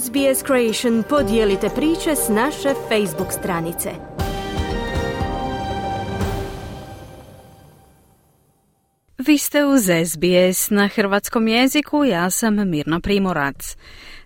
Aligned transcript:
SBS 0.00 0.44
Creation 0.46 1.02
podijelite 1.08 1.68
priče 1.68 2.16
s 2.16 2.28
naše 2.28 2.74
Facebook 2.88 3.32
stranice. 3.32 3.90
Vi 9.18 9.38
ste 9.38 9.64
uz 9.64 9.82
SBS 9.82 10.70
na 10.70 10.88
hrvatskom 10.88 11.48
jeziku, 11.48 12.04
ja 12.04 12.30
sam 12.30 12.70
Mirna 12.70 13.00
Primorac. 13.00 13.76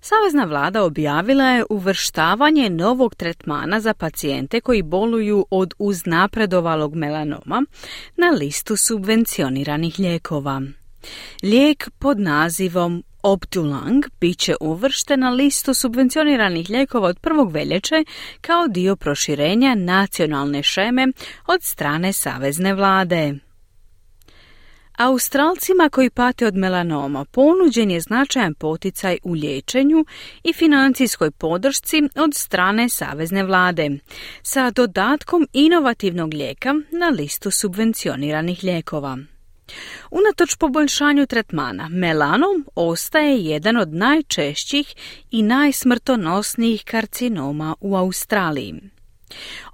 Savezna 0.00 0.44
vlada 0.44 0.82
objavila 0.82 1.44
je 1.44 1.64
uvrštavanje 1.70 2.70
novog 2.70 3.14
tretmana 3.14 3.80
za 3.80 3.94
pacijente 3.94 4.60
koji 4.60 4.82
boluju 4.82 5.46
od 5.50 5.74
uznapredovalog 5.78 6.94
melanoma 6.94 7.64
na 8.16 8.30
listu 8.30 8.76
subvencioniranih 8.76 9.98
lijekova. 9.98 10.62
Lijek 11.42 11.90
pod 11.98 12.20
nazivom 12.20 13.04
Optulang 13.28 14.04
bit 14.20 14.38
će 14.38 14.54
uvršten 14.60 15.20
na 15.20 15.30
listu 15.30 15.74
subvencioniranih 15.74 16.70
lijekova 16.70 17.08
od 17.08 17.18
prvog 17.20 17.52
veljače 17.52 18.04
kao 18.40 18.68
dio 18.68 18.96
proširenja 18.96 19.74
nacionalne 19.74 20.62
šeme 20.62 21.06
od 21.46 21.62
strane 21.62 22.12
Savezne 22.12 22.74
vlade. 22.74 23.34
Australcima 24.98 25.88
koji 25.92 26.10
pate 26.10 26.46
od 26.46 26.56
melanoma 26.56 27.24
ponuđen 27.24 27.90
je 27.90 28.00
značajan 28.00 28.54
poticaj 28.54 29.18
u 29.22 29.32
liječenju 29.32 30.04
i 30.44 30.52
financijskoj 30.52 31.30
podršci 31.30 32.02
od 32.16 32.34
strane 32.34 32.88
Savezne 32.88 33.44
vlade, 33.44 33.90
sa 34.42 34.70
dodatkom 34.70 35.46
inovativnog 35.52 36.34
lijeka 36.34 36.74
na 36.90 37.08
listu 37.08 37.50
subvencioniranih 37.50 38.64
lijekova. 38.64 39.18
Unatoč 40.10 40.56
poboljšanju 40.56 41.26
tretmana, 41.26 41.88
melanom 41.88 42.66
ostaje 42.74 43.44
jedan 43.44 43.76
od 43.76 43.94
najčešćih 43.94 44.94
i 45.30 45.42
najsmrtonosnijih 45.42 46.84
karcinoma 46.84 47.74
u 47.80 47.96
Australiji. 47.96 48.74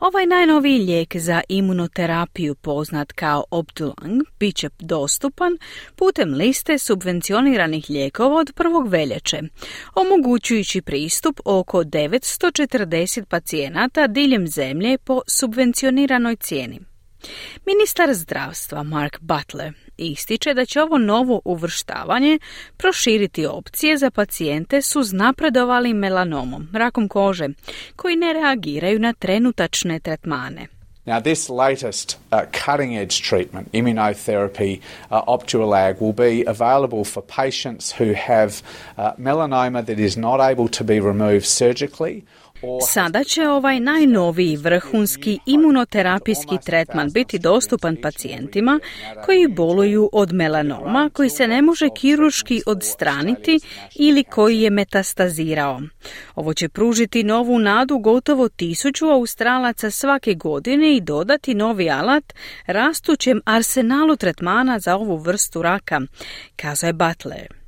Ovaj 0.01 0.27
najnoviji 0.27 0.79
lijek 0.79 1.17
za 1.17 1.41
imunoterapiju 1.49 2.55
poznat 2.55 3.13
kao 3.13 3.45
Optulang 3.51 4.23
bit 4.39 4.57
će 4.57 4.69
dostupan 4.79 5.59
putem 5.97 6.35
liste 6.35 6.79
subvencioniranih 6.79 7.87
lijekova 7.89 8.41
od 8.41 8.53
prvog 8.55 8.89
veljače, 8.89 9.41
omogućujući 9.95 10.83
pristup 10.83 11.41
oko 11.45 11.85
940 11.85 13.25
pacijenata 13.25 14.07
diljem 14.07 14.49
zemlje 14.49 14.99
po 14.99 15.21
subvencioniranoj 15.27 16.37
cijeni. 16.37 16.92
Ministar 17.67 18.15
zdravstva 18.15 18.83
Mark 18.83 19.19
Butler 19.21 19.73
ističe 19.97 20.55
da 20.55 20.65
će 20.65 20.83
ovo 20.83 20.99
novo 20.99 21.41
uvrštavanje 21.45 22.39
proširiti 22.77 23.47
opcije 23.47 23.97
za 23.97 24.11
pacijente 24.11 24.83
su 24.83 25.03
znapredovalim 25.03 25.97
melanomom, 25.97 26.69
rakom 26.73 27.09
kože, 27.09 27.49
koji 27.97 28.17
ne 28.17 28.33
reagiraju 28.33 28.99
na 28.99 29.13
trenutačne 29.13 30.01
tretmane. 30.01 30.67
Now, 31.05 31.21
this 31.21 31.49
latest 31.49 32.17
uh, 32.31 32.47
cutting 32.53 32.97
edge 32.97 33.21
treatment, 33.29 33.73
immunotherapy, 33.73 34.81
uh, 35.11 35.23
Optualag, 35.27 36.01
will 36.01 36.13
be 36.13 36.45
available 36.47 37.05
for 37.05 37.23
patients 37.23 37.91
who 37.91 38.13
have 38.15 38.63
uh, 38.97 39.13
melanoma 39.19 39.85
that 39.85 39.99
is 39.99 40.17
not 40.17 40.41
able 40.41 40.69
to 40.69 40.85
be 40.85 41.01
removed 41.01 41.45
surgically 41.45 42.25
Sada 42.89 43.25
će 43.25 43.49
ovaj 43.49 43.81
najnoviji 43.81 44.57
vrhunski 44.57 45.39
imunoterapijski 45.47 46.59
tretman 46.65 47.11
biti 47.11 47.39
dostupan 47.39 47.97
pacijentima 48.03 48.81
koji 49.25 49.49
boluju 49.49 50.11
od 50.13 50.33
melanoma 50.33 51.11
koji 51.13 51.31
se 51.31 51.49
ne 51.49 51.63
može 51.63 51.89
kirurški 51.97 52.63
odstraniti 52.67 53.61
ili 53.99 54.25
koji 54.25 54.61
je 54.61 54.71
metastazirao. 54.71 55.81
Ovo 56.35 56.55
će 56.55 56.69
pružiti 56.69 57.23
novu 57.23 57.59
nadu 57.59 57.99
gotovo 57.99 58.49
tisuću 58.49 59.07
australaca 59.07 59.91
svake 59.91 60.35
godine 60.35 60.97
i 60.97 61.01
dodati 61.01 61.55
novi 61.55 61.91
alat 61.91 62.33
rastućem 62.67 63.41
arsenalu 63.45 64.17
tretmana 64.17 64.79
za 64.79 64.97
ovu 64.97 65.17
vrstu 65.17 65.63
raka, 65.63 66.01
kazao 66.57 66.87
je 66.87 66.93
Butler. 66.93 67.62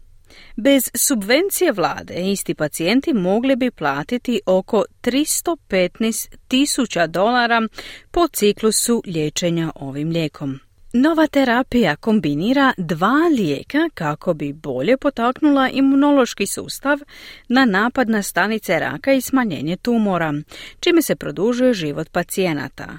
Bez 0.56 0.90
subvencije 0.94 1.72
vlade 1.72 2.14
isti 2.14 2.54
pacijenti 2.54 3.12
mogli 3.12 3.56
bi 3.56 3.70
platiti 3.70 4.40
oko 4.46 4.84
315 5.02 6.34
tisuća 6.48 7.06
dolara 7.06 7.68
po 8.10 8.28
ciklusu 8.28 9.02
liječenja 9.06 9.72
ovim 9.74 10.10
lijekom. 10.10 10.60
Nova 10.96 11.26
terapija 11.26 11.96
kombinira 11.96 12.72
dva 12.78 13.28
lijeka 13.36 13.88
kako 13.94 14.34
bi 14.34 14.52
bolje 14.52 14.96
potaknula 14.96 15.68
imunološki 15.68 16.46
sustav 16.46 16.98
na 17.48 17.64
napad 17.64 18.08
na 18.08 18.22
stanice 18.22 18.78
raka 18.78 19.12
i 19.12 19.20
smanjenje 19.20 19.76
tumora, 19.76 20.34
čime 20.80 21.02
se 21.02 21.16
produžuje 21.16 21.74
život 21.74 22.08
pacijenata. 22.10 22.98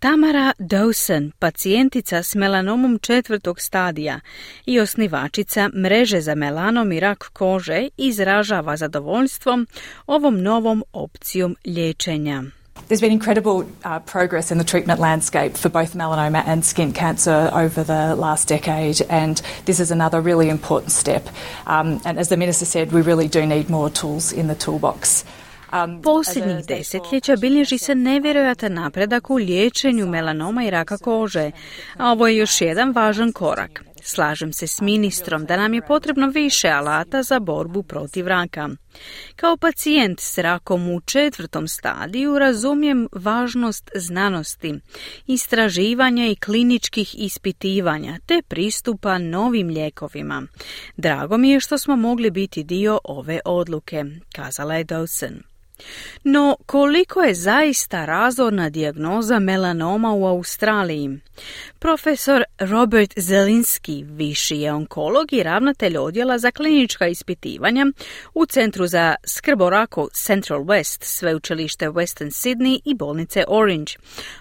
Tamara 0.00 0.52
Dawson, 0.58 1.32
pacijentica 1.38 2.22
s 2.22 2.34
melanomom 2.34 2.98
četvrtog 2.98 3.60
stadija 3.60 4.20
i 4.66 4.80
osnivačica 4.80 5.70
mreže 5.74 6.20
za 6.20 6.34
melanom 6.34 6.92
i 6.92 7.00
rak 7.00 7.30
kože, 7.32 7.88
izražava 7.96 8.76
zadovoljstvom 8.76 9.66
ovom 10.06 10.42
novom 10.42 10.84
opcijom 10.92 11.56
liječenja. 11.64 12.42
There's 12.88 13.00
been 13.00 13.12
incredible 13.12 13.64
uh, 13.84 13.98
progress 14.12 14.50
in 14.50 14.58
the 14.58 14.64
treatment 14.64 15.00
landscape 15.00 15.56
for 15.56 15.70
both 15.70 15.94
melanoma 15.94 16.42
and 16.46 16.64
skin 16.64 16.92
cancer 16.92 17.50
over 17.52 17.84
the 17.84 18.14
last 18.14 18.48
decade, 18.48 19.06
and 19.08 19.42
this 19.64 19.80
is 19.80 19.90
another 19.90 20.20
really 20.20 20.48
important 20.48 20.92
step. 20.92 21.28
Um, 21.66 22.00
and 22.04 22.18
as 22.18 22.28
the 22.28 22.36
Minister 22.36 22.66
said, 22.66 22.92
we 22.92 23.02
really 23.02 23.28
do 23.28 23.46
need 23.46 23.70
more 23.70 23.90
tools 23.90 24.32
in 24.32 24.46
the 24.46 24.54
toolbox. 24.54 25.24
Um, 25.72 26.02
Posljednjih 26.02 26.66
desetljeća 26.66 27.36
bilježi 27.36 27.78
se 27.78 27.94
nevjerojatan 27.94 28.72
napredak 28.72 29.30
u 29.30 29.34
liječenju 29.34 30.06
melanoma 30.06 30.64
i 30.64 30.70
raka 30.70 30.98
kože, 30.98 31.50
a 31.96 32.12
ovo 32.12 32.26
je 32.26 32.36
još 32.36 32.60
jedan 32.60 32.92
važan 32.92 33.32
korak. 33.32 33.84
Slažem 34.08 34.52
se 34.52 34.66
s 34.66 34.80
ministrom 34.80 35.44
da 35.44 35.56
nam 35.56 35.74
je 35.74 35.86
potrebno 35.86 36.26
više 36.26 36.68
alata 36.68 37.22
za 37.22 37.40
borbu 37.40 37.82
protiv 37.82 38.26
raka. 38.26 38.68
Kao 39.36 39.56
pacijent 39.56 40.20
s 40.20 40.38
rakom 40.38 40.88
u 40.90 41.00
četvrtom 41.00 41.68
stadiju 41.68 42.38
razumijem 42.38 43.08
važnost 43.12 43.90
znanosti, 43.94 44.74
istraživanja 45.26 46.26
i 46.26 46.36
kliničkih 46.36 47.14
ispitivanja 47.18 48.18
te 48.26 48.42
pristupa 48.48 49.18
novim 49.18 49.68
lijekovima. 49.68 50.42
Drago 50.96 51.36
mi 51.36 51.50
je 51.50 51.60
što 51.60 51.78
smo 51.78 51.96
mogli 51.96 52.30
biti 52.30 52.64
dio 52.64 52.98
ove 53.04 53.40
odluke, 53.44 54.04
kazala 54.32 54.74
je 54.74 54.84
Dawson. 54.84 55.56
No, 56.24 56.56
koliko 56.66 57.22
je 57.22 57.34
zaista 57.34 58.04
razorna 58.04 58.70
dijagnoza 58.70 59.38
melanoma 59.38 60.12
u 60.12 60.26
Australiji? 60.26 61.18
Profesor 61.78 62.44
Robert 62.58 63.12
Zelinski, 63.16 64.04
viši 64.08 64.56
je 64.56 64.72
onkolog 64.72 65.32
i 65.32 65.42
ravnatelj 65.42 65.98
odjela 65.98 66.38
za 66.38 66.50
klinička 66.50 67.06
ispitivanja 67.06 67.86
u 68.34 68.46
Centru 68.46 68.86
za 68.86 69.14
skrb 69.26 69.62
o 69.62 69.70
raku 69.70 70.08
Central 70.12 70.60
West, 70.60 71.04
sveučilište 71.04 71.88
Western 71.88 72.30
Sydney 72.30 72.80
i 72.84 72.94
bolnice 72.94 73.44
Orange. 73.48 73.92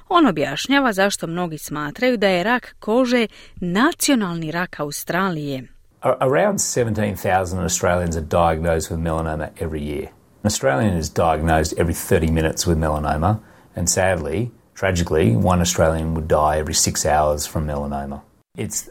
On 0.09 0.27
objašnjava 0.27 0.93
zašto 0.93 1.27
mnogi 1.27 1.57
smatraju 1.57 2.17
da 2.17 2.27
je 2.27 2.43
rak 2.43 2.75
kože 2.79 3.27
nacionalni 3.55 4.51
rak 4.51 4.79
Australije. 4.79 5.63
Around 6.01 6.59
17,000 6.59 7.63
Australians 7.63 8.15
are 8.15 8.25
diagnosed 8.25 8.91
with 8.91 8.99
melanoma 8.99 9.47
every 9.59 9.81
year. 9.81 10.07
An 10.45 10.47
Australian 10.47 10.95
is 10.95 11.09
diagnosed 11.09 11.73
every 11.79 11.95
30 11.95 12.29
minutes 12.29 12.67
with 12.67 12.77
melanoma, 12.77 13.39
and 13.75 13.89
sadly, 13.89 14.51
tragically, 14.75 15.35
one 15.35 15.59
Australian 15.59 16.13
would 16.13 16.27
die 16.27 16.59
every 16.59 16.75
six 16.75 17.03
hours 17.03 17.47
from 17.47 17.65
melanoma. 17.65 18.21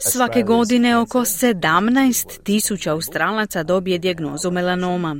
Svake 0.01 0.43
godine 0.43 0.99
oko 0.99 1.25
17 1.25 2.43
tisuća 2.43 2.93
Australaca 2.93 3.62
dobije 3.62 3.99
dijagnozu 3.99 4.51
melanoma. 4.51 5.17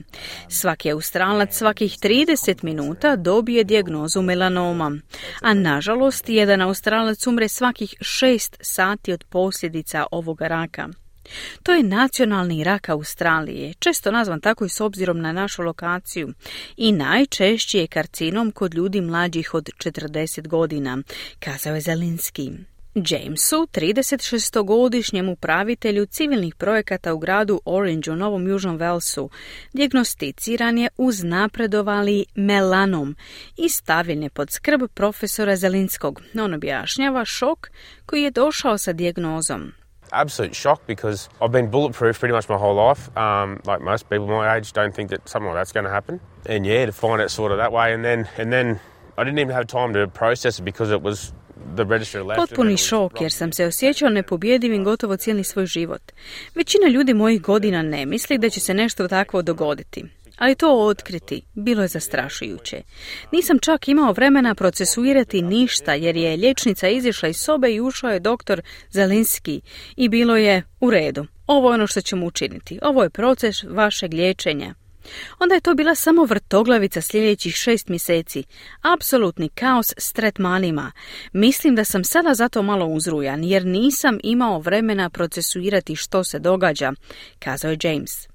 Svaki 0.49 0.93
Australac 0.93 1.55
svakih 1.55 1.93
30 1.93 2.65
minuta 2.65 3.17
dobije 3.17 3.65
dijagnozu 3.65 4.23
melanoma. 4.23 4.93
A 5.41 5.55
nažalost, 5.55 6.29
jedan 6.29 6.61
Australac 6.61 7.27
umre 7.27 7.49
svakih 7.49 7.95
6 8.01 8.57
sati 8.61 9.13
od 9.13 9.25
posljedica 9.25 10.07
ovoga 10.11 10.49
raka. 10.49 10.89
To 11.63 11.73
je 11.73 11.83
nacionalni 11.83 12.65
rak 12.65 12.89
Australije, 12.89 13.75
često 13.79 14.11
nazvan 14.11 14.41
tako 14.41 14.65
i 14.65 14.69
s 14.69 14.81
obzirom 14.81 15.21
na 15.21 15.33
našu 15.33 15.63
lokaciju 15.63 16.33
i 16.77 16.93
najčešći 16.93 17.79
je 17.79 17.87
karcinom 17.87 18.53
kod 18.53 18.75
ljudi 18.75 19.01
mlađih 19.01 19.55
od 19.55 19.71
40 19.79 20.49
godina, 20.49 21.03
kazao 21.39 21.75
je 21.75 21.81
Zelinski. 21.81 22.51
Jamesu, 22.95 23.67
36-godišnjem 23.73 25.29
upravitelju 25.29 26.07
civilnih 26.07 26.55
projekata 26.55 27.15
u 27.15 27.19
gradu 27.19 27.61
Orange 27.65 28.11
u 28.11 28.17
Novom 28.17 28.49
Južnom 28.49 28.77
Velsu, 28.77 29.31
diagnosticiran 29.73 30.79
je 30.79 30.89
uz 30.97 31.25
napredovali 31.25 32.25
melanom 32.35 33.17
i 33.57 33.69
stavljen 33.69 34.23
je 34.23 34.31
pod 34.31 34.51
skrb 34.51 34.81
profesora 34.95 35.57
Zelinskog. 35.57 36.23
On 36.41 36.55
objašnjava 36.55 37.25
šok 37.25 37.71
koji 38.07 38.23
je 38.23 38.31
došao 38.31 38.79
sa 38.79 38.93
dijagnozom. 38.93 39.73
Absolute 40.15 40.55
shock 40.55 40.87
because 40.87 41.29
I've 41.41 41.53
been 41.53 41.71
bulletproof 41.71 42.19
pretty 42.21 42.35
much 42.35 42.49
my 42.49 42.57
whole 42.57 42.75
life. 42.75 43.17
Um, 43.17 43.61
like 43.67 43.81
most 43.81 44.09
people 44.11 44.27
my 44.27 44.57
age, 44.57 44.73
don't 44.73 44.95
think 44.95 45.11
that 45.11 45.29
something 45.29 45.49
like 45.49 45.59
that's 45.61 45.73
going 45.73 45.85
to 45.85 45.91
happen. 45.91 46.21
And 46.47 46.67
yeah, 46.67 46.87
to 46.87 46.93
find 46.93 47.21
it 47.21 47.31
sort 47.31 47.53
of 47.53 47.59
that 47.59 47.73
way, 47.73 47.93
and 47.95 48.05
then 48.05 48.29
and 48.39 48.53
then 48.53 48.81
I 49.19 49.25
didn't 49.25 49.39
even 49.39 49.55
have 49.55 49.67
time 49.67 49.93
to 49.95 50.07
process 50.09 50.59
it 50.59 50.65
because 50.65 50.91
it 50.91 51.03
was 51.03 51.33
Potpuni 52.37 52.77
šok 52.77 53.21
jer 53.21 53.33
sam 53.33 53.53
se 53.53 53.67
osjećao 53.67 54.09
nepobjedivim 54.09 54.85
gotovo 54.85 55.17
cijeli 55.17 55.45
svoj 55.45 55.67
život. 55.67 56.13
Većina 56.55 56.89
ljudi 56.89 57.15
mojih 57.15 57.43
godina 57.43 57.83
ne 57.83 58.07
misli 58.07 58.39
da 58.39 58.51
će 58.51 58.61
se 58.61 58.75
nešto 58.75 59.09
takvo 59.09 59.43
dogoditi. 59.43 60.05
Ali 60.37 60.55
to 60.55 60.87
otkriti 60.87 61.43
bilo 61.55 61.83
je 61.83 61.89
zastrašujuće. 61.89 62.83
Nisam 63.33 63.59
čak 63.59 63.89
imao 63.89 64.13
vremena 64.13 64.55
procesuirati 64.55 65.43
ništa 65.43 65.95
jer 65.95 66.17
je 66.17 66.37
liječnica 66.37 66.89
izišla 66.89 67.29
iz 67.29 67.37
sobe 67.37 67.73
i 67.73 67.81
ušao 67.81 68.11
je 68.11 68.21
doktor 68.21 68.63
Zelinski 68.91 69.61
i 69.97 70.09
bilo 70.09 70.37
je 70.37 70.63
u 70.81 70.91
redu. 70.91 71.27
Ovo 71.47 71.71
je 71.71 71.75
ono 71.75 71.87
što 71.87 72.01
ćemo 72.01 72.27
učiniti. 72.27 72.79
Ovo 72.83 73.03
je 73.03 73.11
proces 73.11 73.63
vašeg 73.63 74.15
liječenja. 74.15 74.75
Onda 75.39 75.55
je 75.55 75.61
to 75.61 75.75
bila 75.75 75.95
samo 75.95 76.25
vrtoglavica 76.25 77.01
sljedećih 77.01 77.55
šest 77.55 77.89
mjeseci. 77.89 78.45
Apsolutni 78.83 79.49
kaos 79.49 79.93
s 79.97 80.13
tretmanima. 80.13 80.93
Mislim 81.33 81.75
da 81.75 81.85
sam 81.85 82.05
sada 82.05 82.35
zato 82.35 82.63
malo 82.63 82.87
uzrujan, 82.87 83.45
jer 83.45 83.67
nisam 83.67 84.19
imao 84.23 84.59
vremena 84.59 85.11
procesuirati 85.11 85.97
što 85.97 86.25
se 86.25 86.39
događa, 86.39 86.93
kazao 87.39 87.71
je 87.71 87.79
James. 87.83 88.34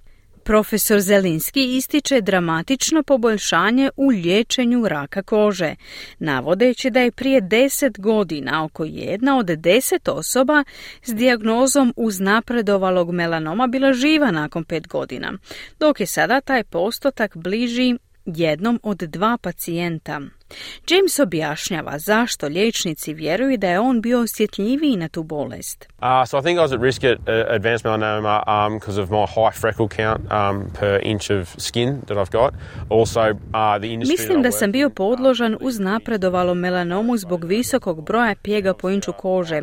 Profesor 0.50 1.00
Zelinski 1.00 1.76
ističe 1.78 2.22
dramatično 2.22 3.04
poboljšanje 3.04 3.90
u 3.98 4.08
liječenju 4.08 4.88
raka 4.88 5.24
kože, 5.24 5.76
navodeći 6.20 6.90
da 6.90 7.00
je 7.00 7.12
prije 7.12 7.42
deset 7.42 8.00
godina 8.00 8.64
oko 8.64 8.86
jedna 8.86 9.38
od 9.38 9.46
deset 9.46 10.08
osoba 10.08 10.64
s 11.04 11.14
dijagnozom 11.14 11.94
uznapredovalog 11.96 13.12
melanoma 13.12 13.68
bila 13.68 13.94
živa 13.94 14.32
nakon 14.32 14.64
pet 14.64 14.88
godina, 14.88 15.34
dok 15.80 16.00
je 16.00 16.06
sada 16.06 16.42
taj 16.42 16.64
postotak 16.64 17.38
bliži 17.38 17.96
jednom 18.26 18.80
od 18.84 18.98
dva 18.98 19.38
pacijenta. 19.42 20.22
James 20.90 21.20
objašnjava 21.20 22.00
zašto 22.00 22.48
liječnici 22.48 23.14
vjeruju 23.14 23.58
da 23.58 23.70
je 23.70 23.80
on 23.80 24.02
bio 24.02 24.20
osjetljiviji 24.20 24.98
na 24.98 25.08
tu 25.08 25.24
bolest. 25.24 25.88
Uh, 26.02 26.30
so 26.30 26.40
I 26.40 26.42
think 26.42 26.60
I 26.60 26.62
was 26.62 26.76
at 26.76 26.82
risk 26.82 27.04
at 27.04 27.18
uh, 27.20 27.56
advanced 27.56 27.86
melanoma 27.86 28.70
because 28.74 28.98
um, 28.98 29.04
of 29.04 29.10
my 29.10 29.26
high 29.26 29.60
freckle 29.62 29.88
count 29.88 30.22
um, 30.32 30.72
per 30.80 31.00
inch 31.04 31.30
of 31.32 31.56
skin 31.58 32.02
that 32.06 32.18
I've 32.18 32.32
got. 32.32 32.54
Also, 32.90 33.22
uh, 33.22 33.80
the 33.80 33.88
industry 33.88 34.12
Mislim 34.18 34.42
da 34.42 34.52
sam 34.52 34.72
bio 34.72 34.90
podložan 34.90 35.58
uz 35.62 35.80
napredovalo 35.80 36.54
melanomu 36.54 37.18
zbog 37.18 37.44
visokog 37.44 38.04
broja 38.04 38.36
pjega 38.44 38.74
po 38.74 38.90
inču 38.90 39.14
kože. 39.14 39.62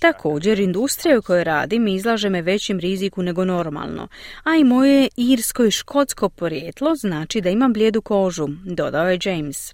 Također, 0.00 0.58
industrija 0.58 1.18
u 1.18 1.22
kojoj 1.22 1.44
radim 1.44 1.88
izlaže 1.88 2.28
me 2.28 2.42
većim 2.42 2.78
riziku 2.78 3.22
nego 3.22 3.44
normalno, 3.44 4.08
a 4.44 4.56
i 4.56 4.64
moje 4.64 5.08
irsko 5.16 5.64
i 5.64 5.70
škotsko 5.70 6.28
porijetlo 6.28 6.94
znači 6.94 7.40
da 7.40 7.50
imam 7.50 7.72
blijedu 7.72 8.02
kožu, 8.02 8.48
dodao 8.64 9.10
je 9.10 9.18
James. 9.24 9.72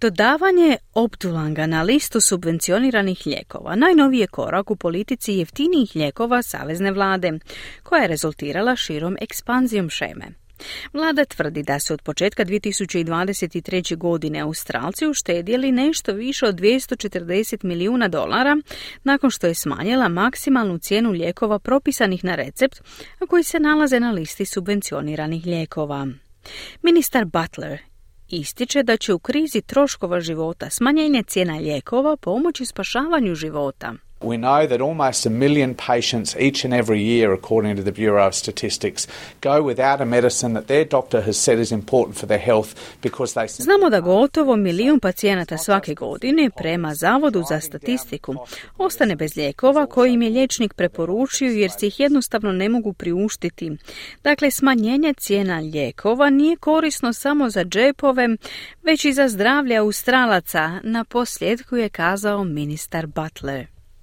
Dodavanje 0.00 0.76
Optulanga 0.94 1.66
na 1.66 1.82
listu 1.82 2.20
subvencioniranih 2.20 3.26
lijekova 3.26 3.76
najnoviji 3.76 4.20
je 4.20 4.26
korak 4.26 4.70
u 4.70 4.76
politici 4.76 5.32
jeftinijih 5.32 5.90
lijekova 5.94 6.42
Savezne 6.42 6.92
vlade, 6.92 7.38
koja 7.82 8.02
je 8.02 8.08
rezultirala 8.08 8.76
širom 8.76 9.16
ekspanzijom 9.20 9.90
šeme. 9.90 10.26
Vlada 10.92 11.24
tvrdi 11.24 11.62
da 11.62 11.78
su 11.78 11.94
od 11.94 12.02
početka 12.02 12.44
2023. 12.44 13.96
godine 13.96 14.40
Australci 14.40 15.06
uštedjeli 15.06 15.72
nešto 15.72 16.12
više 16.12 16.46
od 16.46 16.54
240 16.54 17.64
milijuna 17.64 18.08
dolara 18.08 18.56
nakon 19.04 19.30
što 19.30 19.46
je 19.46 19.54
smanjila 19.54 20.08
maksimalnu 20.08 20.78
cijenu 20.78 21.10
lijekova 21.10 21.58
propisanih 21.58 22.24
na 22.24 22.34
recept, 22.34 22.80
a 23.18 23.26
koji 23.26 23.44
se 23.44 23.60
nalaze 23.60 24.00
na 24.00 24.10
listi 24.10 24.44
subvencioniranih 24.44 25.46
lijekova. 25.46 26.06
Ministar 26.82 27.24
Butler 27.24 27.89
ističe 28.30 28.82
da 28.82 28.96
će 28.96 29.14
u 29.14 29.18
krizi 29.18 29.60
troškova 29.60 30.20
života 30.20 30.70
smanjenje 30.70 31.22
cijena 31.22 31.58
lijekova 31.58 32.16
pomoći 32.16 32.66
spašavanju 32.66 33.34
života. 33.34 33.94
We 34.22 34.36
know 34.36 34.66
that 34.66 34.80
almost 34.82 35.26
a 35.26 35.30
million 35.30 35.74
patients 35.74 36.36
each 36.36 36.64
and 36.64 36.74
every 36.74 37.02
year, 37.02 37.32
according 37.32 37.76
to 37.76 37.82
the 37.82 37.92
Bureau 37.92 38.26
of 38.26 38.34
Statistics, 38.34 39.08
go 39.40 39.62
without 39.62 40.00
a 40.02 40.04
medicine 40.04 40.52
that 40.52 40.66
their 40.66 40.84
doctor 40.84 41.22
has 41.22 41.36
said 41.38 41.58
is 41.58 41.72
important 41.72 42.18
for 42.18 42.26
their 42.26 42.38
health 42.38 42.74
because 43.02 43.34
they... 43.34 43.46
Znamo 43.48 43.90
da 43.90 44.00
gotovo 44.00 44.56
milijun 44.56 45.00
pacijenata 45.00 45.58
svake 45.58 45.94
godine 45.94 46.50
prema 46.56 46.94
Zavodu 46.94 47.42
za 47.48 47.60
statistiku 47.60 48.34
ostane 48.78 49.16
bez 49.16 49.36
lijekova 49.36 49.86
koji 49.86 50.12
im 50.12 50.22
je 50.22 50.30
liječnik 50.30 50.74
preporučio 50.74 51.50
jer 51.50 51.70
se 51.70 51.86
ih 51.86 52.00
jednostavno 52.00 52.52
ne 52.52 52.68
mogu 52.68 52.92
priuštiti. 52.92 53.72
Dakle, 54.24 54.50
smanjenje 54.50 55.14
cijena 55.14 55.58
lijekova 55.58 56.30
nije 56.30 56.56
korisno 56.56 57.12
samo 57.12 57.50
za 57.50 57.64
džepove, 57.64 58.28
već 58.82 59.04
i 59.04 59.12
za 59.12 59.28
zdravlje 59.28 59.76
Australaca, 59.76 60.80
na 60.82 61.04
posljedku 61.04 61.76
je 61.76 61.88
kazao 61.88 62.44
ministar 62.44 63.06
Butler. 63.06 63.79